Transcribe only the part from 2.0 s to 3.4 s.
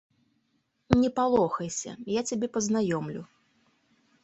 я цябе пазнаёмлю.